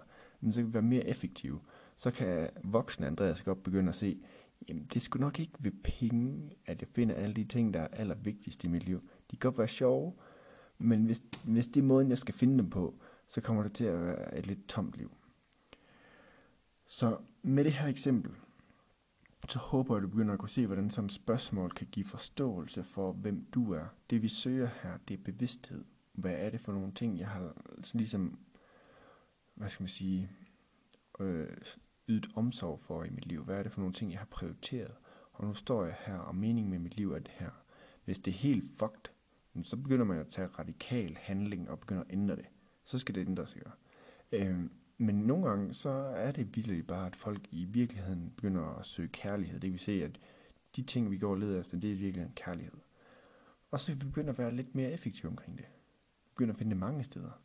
[0.52, 1.60] så kan vi være mere effektive.
[1.98, 4.22] Så kan voksne Andreas godt begynde at se,
[4.70, 7.88] jamen det skulle nok ikke ved penge, at jeg finder alle de ting, der er
[7.88, 9.10] allervigtigst i mit liv.
[9.32, 10.14] De kan godt være sjove,
[10.78, 13.86] men hvis, hvis det er måden, jeg skal finde dem på, så kommer det til
[13.86, 15.12] at være et lidt tomt liv.
[16.88, 18.32] Så med det her eksempel,
[19.50, 22.06] så håber jeg, at du begynder at kunne se, hvordan sådan et spørgsmål kan give
[22.06, 23.86] forståelse for, hvem du er.
[24.10, 25.86] Det vi søger her, det er bevidsthed.
[26.14, 27.54] Hvad er det for nogle ting, jeg har
[27.94, 28.40] ligesom,
[29.54, 30.32] hvad skal man sige,
[31.20, 31.48] øh,
[32.08, 33.44] ydet omsorg for i mit liv?
[33.44, 34.96] Hvad er det for nogle ting, jeg har prioriteret?
[35.34, 37.50] Og nu står jeg her, og meningen med mit liv er det her.
[38.06, 39.12] Hvis det er helt fucked,
[39.64, 42.46] så begynder man at tage radikal handling og begynder at ændre det.
[42.86, 43.70] Så skal det ændres, ikke?
[44.32, 48.86] Øhm, men nogle gange, så er det virkelig bare, at folk i virkeligheden begynder at
[48.86, 49.60] søge kærlighed.
[49.60, 50.20] Det vil sige, at
[50.76, 52.80] de ting, vi går og leder efter, det er virkelig en kærlighed.
[53.72, 55.66] Og så vi begynder at være lidt mere effektive omkring det.
[55.66, 57.42] Vi begynder at finde det mange steder.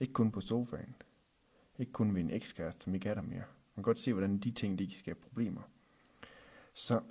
[0.00, 0.94] Ikke kun på sofaen.
[1.78, 3.44] Ikke kun ved en ekskæreste, som ikke er der mere.
[3.74, 5.62] Man kan godt se, hvordan de ting, de kan skabe problemer.
[6.74, 7.02] Så,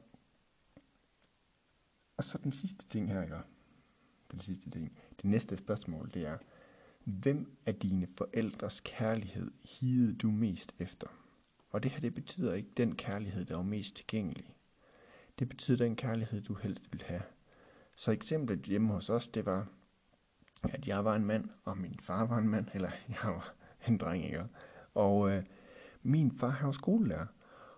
[2.17, 3.35] og så den sidste ting her, ikke?
[4.31, 4.97] Den sidste ting.
[5.17, 6.37] Det næste spørgsmål, det er,
[7.05, 11.07] hvem af dine forældres kærlighed higede du mest efter?
[11.69, 14.55] Og det her, det betyder ikke den kærlighed, der var mest tilgængelig.
[15.39, 17.21] Det betyder den kærlighed, du helst vil have.
[17.95, 19.67] Så eksemplet hjemme hos os, det var,
[20.63, 23.55] at jeg var en mand, og min far var en mand, eller jeg var
[23.87, 24.43] en dreng, ikke?
[24.93, 25.43] Og øh,
[26.03, 27.27] min far, han var skolelærer,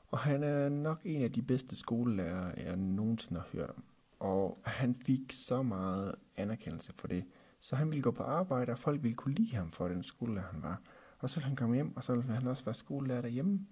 [0.07, 3.83] og han er nok en af de bedste skolelærer, jeg nogensinde har hørt om.
[4.19, 7.25] Og han fik så meget anerkendelse for det.
[7.59, 10.51] Så han ville gå på arbejde, og folk ville kunne lide ham for den skolelærer,
[10.51, 10.81] han var.
[11.19, 13.67] Og så ville han komme hjem, og så ville han også være skolelærer derhjemme.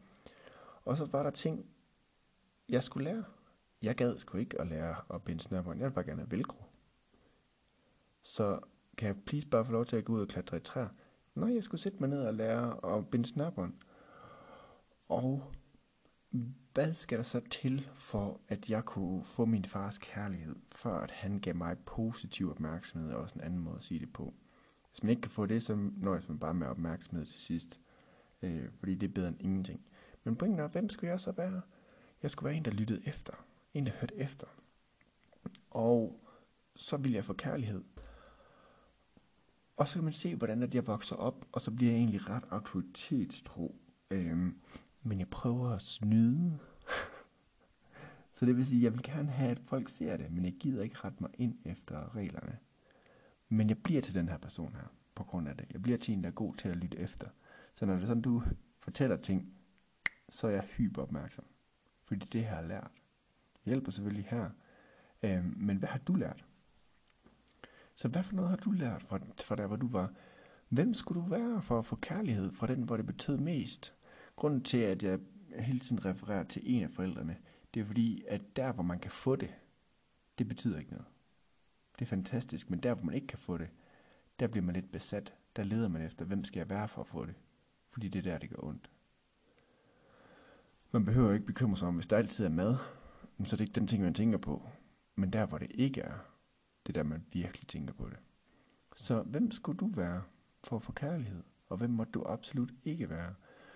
[0.86, 1.65] Og så var der ting,
[2.69, 3.24] jeg skulle lære.
[3.82, 5.80] Jeg gad sgu ikke at lære at binde snørbånd.
[5.80, 6.63] Jeg ville bare gerne have velcro.
[8.21, 8.60] Så
[8.98, 10.89] kan jeg please bare få lov til at gå ud og klatre i træer?
[11.36, 13.74] Nej, jeg skulle sætte mig ned og lære at binde snørbånd.
[15.10, 15.54] Og
[16.75, 21.11] hvad skal der så til for, at jeg kunne få min fars kærlighed, før at
[21.11, 24.33] han gav mig positiv opmærksomhed, og også en anden måde at sige det på.
[24.89, 27.79] Hvis man ikke kan få det, så nøjes man bare med opmærksomhed til sidst,
[28.41, 29.85] øh, fordi det er bedre end ingenting.
[30.23, 31.61] Men pointen er, hvem skulle jeg så være?
[32.23, 33.33] Jeg skulle være en, der lyttede efter.
[33.73, 34.47] En, der hørte efter.
[35.69, 36.19] Og
[36.75, 37.83] så ville jeg få kærlighed.
[39.77, 42.29] Og så kan man se, hvordan at jeg vokser op, og så bliver jeg egentlig
[42.29, 43.75] ret autoritetstro.
[44.11, 44.59] Øhm,
[45.05, 46.59] men jeg prøver at snyde.
[48.33, 50.53] så det vil sige, at jeg vil gerne have, at folk ser det, men jeg
[50.53, 52.57] gider ikke rette mig ind efter reglerne.
[53.49, 55.65] Men jeg bliver til den her person her, på grund af det.
[55.73, 57.27] Jeg bliver til en, der er god til at lytte efter.
[57.73, 58.43] Så når det er sådan, du
[58.79, 59.53] fortæller ting,
[60.29, 61.45] så er jeg hyper opmærksom.
[62.03, 62.91] Fordi det har lært.
[63.53, 64.49] Det hjælper selvfølgelig her.
[65.23, 66.45] Øhm, men hvad har du lært?
[67.95, 70.13] Så hvad for noget har du lært fra, fra der, hvor du var?
[70.69, 73.94] Hvem skulle du være for at få kærlighed fra den, hvor det betød mest?
[74.36, 75.19] Grunden til, at jeg
[75.60, 77.38] hele tiden refererer til en af forældrene,
[77.74, 79.56] det er fordi, at der, hvor man kan få det,
[80.38, 81.06] det betyder ikke noget.
[82.00, 83.69] Det er fantastisk, men der, hvor man ikke kan få det,
[84.39, 85.34] der bliver man lidt besat.
[85.56, 87.36] Der leder man efter, hvem skal jeg være for at få det?
[87.89, 88.89] Fordi det er der, det gør ondt.
[90.91, 92.78] Man behøver ikke bekymre sig om, hvis der altid er mad,
[93.43, 94.69] så er det ikke den ting, man tænker på.
[95.15, 96.17] Men der, hvor det ikke er,
[96.86, 98.17] det er der, man virkelig tænker på det.
[98.95, 100.24] Så hvem skulle du være
[100.63, 101.43] for at få kærlighed?
[101.69, 103.34] Og hvem må du absolut ikke være?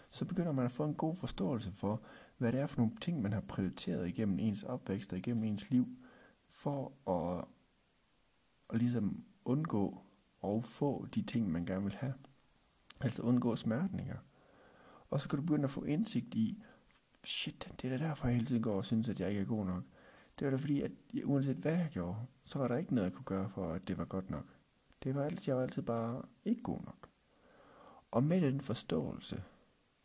[0.10, 2.02] Så begynder man at få en god forståelse for,
[2.38, 5.70] hvad det er for nogle ting, man har prioriteret igennem ens opvækst og igennem ens
[5.70, 5.88] liv,
[6.46, 7.46] for at,
[8.70, 10.02] at ligesom undgå
[10.42, 12.14] og få de ting, man gerne vil have.
[13.02, 14.18] Altså undgå smertninger.
[15.10, 16.64] Og så kan du begynde at få indsigt i,
[17.24, 19.46] shit, det er da derfor, jeg hele tiden går og synes, at jeg ikke er
[19.46, 19.84] god nok.
[20.40, 20.92] Det var da fordi, at
[21.24, 23.98] uanset hvad jeg gjorde, så var der ikke noget, jeg kunne gøre for, at det
[23.98, 24.46] var godt nok.
[25.04, 27.10] Det var altid, jeg var altid bare ikke god nok.
[28.12, 29.44] Og med den forståelse,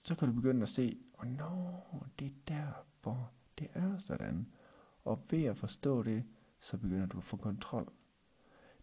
[0.05, 1.73] så kan du begynde at se, og oh, no,
[2.19, 4.47] det er derfor, det er sådan.
[5.05, 6.25] Og ved at forstå det,
[6.61, 7.93] så begynder du at få kontrol.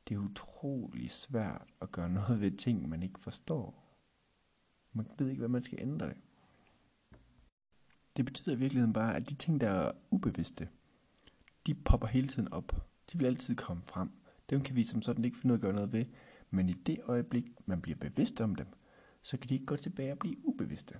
[0.08, 3.88] Det er utrolig svært at gøre noget ved ting, man ikke forstår.
[4.94, 6.18] Man ved ikke, hvad man skal ændre det.
[8.18, 10.70] Det betyder i virkeligheden bare, at de ting, der er ubevidste,
[11.68, 12.88] de popper hele tiden op.
[13.12, 14.12] De vil altid komme frem.
[14.50, 16.06] Dem kan vi som sådan ikke finde ud af at gøre noget ved.
[16.50, 18.68] Men i det øjeblik, man bliver bevidst om dem,
[19.22, 20.96] så kan de ikke gå tilbage og blive ubevidste.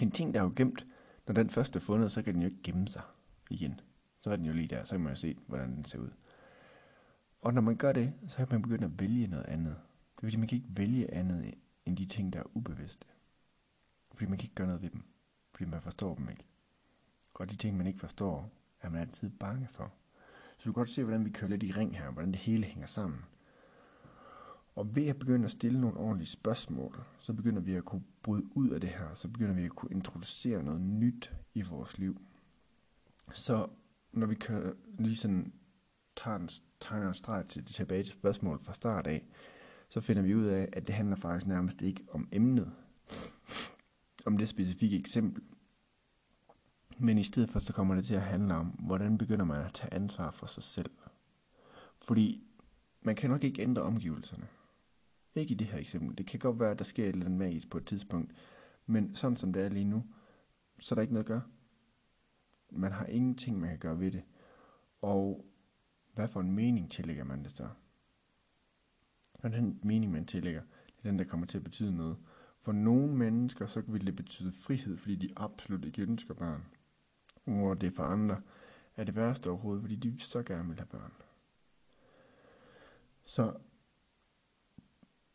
[0.00, 0.86] En ting, der er jo gemt,
[1.26, 3.02] når den første er fundet, så kan den jo ikke gemme sig
[3.50, 3.80] igen.
[4.20, 6.10] Så er den jo lige der, så kan man jo se, hvordan den ser ud.
[7.40, 9.76] Og når man gør det, så kan man begynde at vælge noget andet.
[10.16, 11.54] Det vil sige, man kan ikke vælge andet
[11.86, 13.06] end de ting, der er ubevidste.
[14.12, 15.02] Fordi man kan ikke gøre noget ved dem.
[15.50, 16.44] Fordi man forstår dem ikke.
[17.34, 19.92] Og de ting, man ikke forstår, er man altid bange for.
[20.58, 22.64] Så du kan godt se, hvordan vi kører lidt i ring her, hvordan det hele
[22.64, 23.24] hænger sammen.
[24.76, 28.56] Og ved at begynde at stille nogle ordentlige spørgsmål, så begynder vi at kunne bryde
[28.56, 32.20] ud af det her, så begynder vi at kunne introducere noget nyt i vores liv.
[33.34, 33.68] Så
[34.12, 35.52] når vi kører, lige sådan
[36.16, 36.48] tager en,
[36.80, 39.26] tager en streg til, tilbage til spørgsmålet fra start af,
[39.88, 42.72] så finder vi ud af, at det handler faktisk nærmest ikke om emnet,
[44.26, 45.42] om det specifikke eksempel,
[46.98, 49.72] men i stedet for, så kommer det til at handle om, hvordan begynder man at
[49.74, 50.90] tage ansvar for sig selv.
[52.02, 52.42] Fordi
[53.02, 54.46] man kan nok ikke ændre omgivelserne.
[55.36, 56.18] Ikke i det her eksempel.
[56.18, 58.32] Det kan godt være, at der sker et eller andet magisk på et tidspunkt.
[58.86, 60.04] Men sådan som det er lige nu,
[60.78, 61.42] så er der ikke noget at gøre.
[62.70, 64.22] Man har ingenting, man kan gøre ved det.
[65.02, 65.46] Og
[66.14, 67.68] hvad for en mening tillægger man det så?
[69.32, 72.16] Og den mening, man tillægger, det er den, der kommer til at betyde noget.
[72.60, 76.64] For nogle mennesker, så vil det betyde frihed, fordi de absolut ikke ønsker børn.
[77.44, 78.42] Hvor det for andre
[78.96, 81.12] er det værste overhovedet, fordi de så gerne vil have børn.
[83.24, 83.56] Så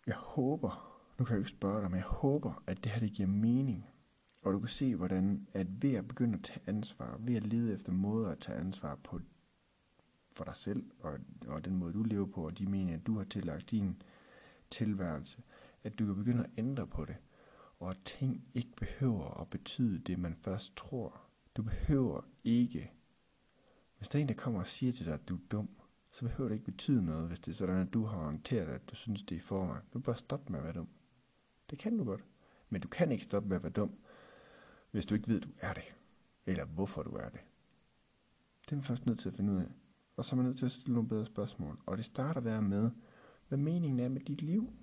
[0.08, 3.00] jeg håber, nu kan jeg jo ikke spørge dig, men jeg håber, at det her
[3.00, 3.86] det giver mening.
[4.42, 7.74] Og du kan se, hvordan at ved at begynde at tage ansvar, ved at lede
[7.74, 9.20] efter måder at tage ansvar på
[10.34, 13.24] for dig selv, og, og den måde, du lever på, og de meninger, du har
[13.24, 14.02] tillagt din
[14.70, 15.42] tilværelse,
[15.84, 17.16] at du kan begynde at ændre på det,
[17.80, 21.22] og at ting ikke behøver at betyde det, man først tror.
[21.56, 22.92] Du behøver ikke,
[23.98, 25.70] hvis der er en, der kommer og siger til dig, at du er dum,
[26.12, 28.90] så behøver det ikke betyde noget, hvis det er sådan, at du har håndteret at
[28.90, 29.84] du synes, det er i forvejen.
[29.94, 30.88] Du bare stoppe med at være dum.
[31.70, 32.26] Det kan du godt.
[32.70, 33.94] Men du kan ikke stoppe med at være dum,
[34.92, 35.96] hvis du ikke ved, at du er det.
[36.46, 37.40] Eller hvorfor du er det.
[38.66, 39.68] Det er man først nødt til at finde ud af.
[40.16, 41.80] Og så er man nødt til at stille nogle bedre spørgsmål.
[41.86, 42.92] Og det starter der med,
[43.48, 44.74] hvad meningen er med dit liv.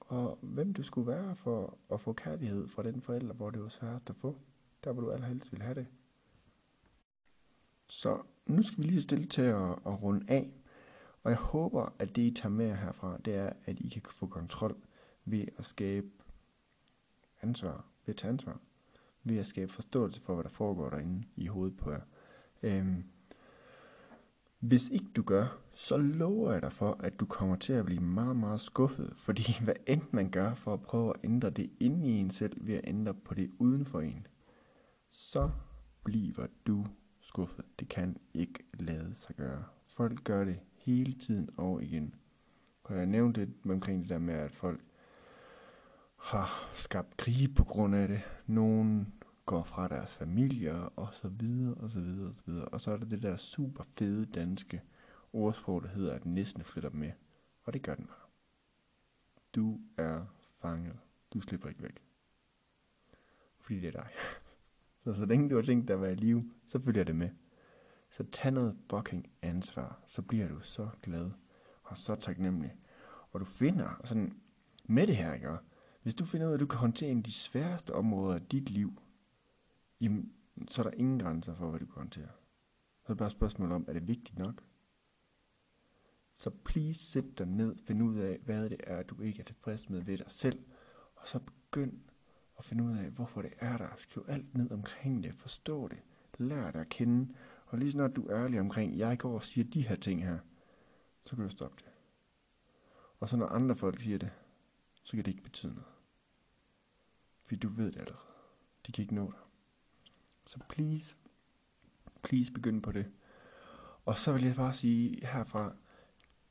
[0.00, 3.68] Og hvem du skulle være for at få kærlighed fra den forælder, hvor det var
[3.68, 4.38] sværest at få.
[4.84, 5.86] Der hvor du allerhelst vil have det.
[7.88, 10.50] Så nu skal vi lige stille til at, at runde af.
[11.22, 14.26] Og jeg håber, at det I tager med herfra, det er, at I kan få
[14.26, 14.76] kontrol
[15.24, 16.06] ved at skabe
[17.42, 18.60] ansvar, ved at tage ansvar,
[19.24, 22.00] ved at skabe forståelse for, hvad der foregår derinde i hovedet på jer.
[22.62, 23.04] Øhm,
[24.58, 28.00] hvis ikke du gør, så lover jeg dig for, at du kommer til at blive
[28.00, 32.08] meget, meget skuffet, fordi hvad end man gør for at prøve at ændre det inde
[32.08, 34.26] i en selv, ved at ændre på det uden for en,
[35.10, 35.50] så
[36.04, 36.86] bliver du
[37.28, 37.64] skuffet.
[37.78, 39.64] Det kan ikke lade sig gøre.
[39.86, 42.14] Folk gør det hele tiden og igen.
[42.84, 44.80] Og jeg nævnte lidt omkring det der med, at folk
[46.16, 48.20] har skabt krig på grund af det.
[48.46, 49.14] Nogen
[49.46, 52.64] går fra deres familier, og så videre, og så videre, og så videre.
[52.64, 54.82] Og så er der det der super fede danske
[55.32, 57.12] ordsprog, der hedder, at næsten flytter med.
[57.64, 58.28] Og det gør den bare.
[59.54, 60.26] Du er
[60.60, 60.96] fanget.
[61.32, 62.02] Du slipper ikke væk.
[63.60, 64.08] Fordi det er dig.
[65.08, 67.30] Så så længe du har tænkt dig at være i live, så følger det med.
[68.10, 71.30] Så tag noget fucking ansvar, så bliver du så glad
[71.82, 72.76] og så taknemmelig.
[73.30, 74.40] Og du finder sådan,
[74.84, 75.48] med det her, ikke?
[76.02, 78.46] Hvis du finder ud af, at du kan håndtere en af de sværeste områder af
[78.46, 79.02] dit liv,
[80.00, 80.32] jamen,
[80.68, 82.30] så er der ingen grænser for, hvad du kan håndtere.
[83.02, 84.64] Så er det bare et spørgsmål om, er det vigtigt nok?
[86.34, 89.90] Så please sæt dig ned, find ud af, hvad det er, du ikke er tilfreds
[89.90, 90.64] med ved dig selv,
[91.14, 92.07] og så begynd
[92.58, 93.88] at finde ud af, hvorfor det er der.
[93.96, 96.02] Skriv alt ned omkring det, forstå det,
[96.38, 97.34] lær dig at kende,
[97.66, 100.38] og lige snart du er ærlig omkring, jeg går og siger de her ting her,
[101.24, 101.92] så kan du stoppe det.
[103.20, 104.30] Og så når andre folk siger det,
[105.02, 105.88] så kan det ikke betyde noget.
[107.44, 108.22] Fordi du ved det allerede.
[108.86, 109.40] De kan ikke nå dig.
[110.46, 111.16] Så please,
[112.22, 113.06] please begynd på det.
[114.04, 115.72] Og så vil jeg bare sige herfra,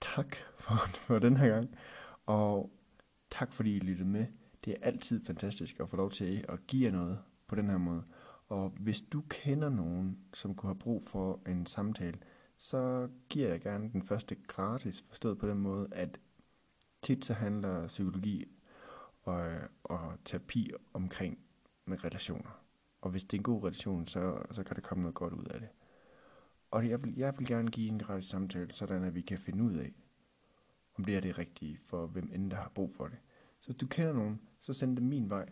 [0.02, 0.76] tak for,
[1.08, 1.78] for den her gang.
[2.26, 2.72] Og
[3.30, 4.26] tak fordi I lyttede med.
[4.67, 7.77] Det er altid fantastisk at få lov til at give jer noget på den her
[7.77, 8.03] måde.
[8.47, 12.19] Og hvis du kender nogen, som kunne have brug for en samtale,
[12.58, 16.19] så giver jeg gerne den første gratis, forstået på den måde, at
[17.01, 18.45] tit så handler psykologi
[19.23, 19.51] og,
[19.84, 21.39] og terapi omkring
[21.86, 22.62] med relationer.
[23.01, 25.45] Og hvis det er en god relation, så, så kan der komme noget godt ud
[25.45, 25.69] af det.
[26.71, 29.63] Og jeg vil, jeg vil gerne give en gratis samtale, sådan at vi kan finde
[29.63, 29.93] ud af,
[30.95, 33.17] om det er det rigtige for hvem end der har brug for det.
[33.60, 35.50] Så hvis du kender nogen, så send dem min vej.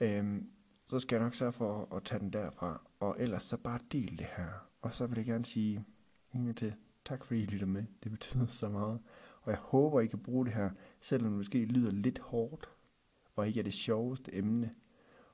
[0.00, 0.50] Øhm,
[0.86, 2.88] så skal jeg nok sørge for at tage den derfra.
[3.00, 4.68] Og ellers så bare del det her.
[4.82, 5.84] Og så vil jeg gerne sige
[6.34, 6.74] en til
[7.04, 7.84] tak fordi I lytter med.
[8.02, 9.00] Det betyder så meget.
[9.42, 12.70] Og jeg håber, I kan bruge det her, selvom det måske lyder lidt hårdt,
[13.36, 14.74] og ikke er det sjoveste emne.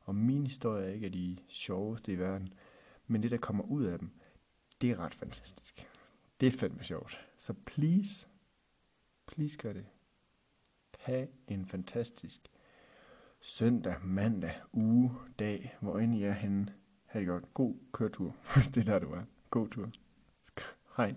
[0.01, 2.55] Og min historie er ikke er de sjoveste i verden.
[3.07, 4.11] Men det, der kommer ud af dem,
[4.81, 5.89] det er ret fantastisk.
[6.41, 7.27] Det er fandme sjovt.
[7.39, 8.29] Så please,
[9.27, 9.87] please gør det.
[10.99, 12.41] Ha' en fantastisk
[13.49, 16.75] søndag, mandag, uge, dag, hvor end I er henne.
[17.07, 17.55] Ha' det godt.
[17.55, 19.23] God køretur, hvis det er der, du er.
[19.51, 19.91] God tur.
[20.97, 21.15] Hej.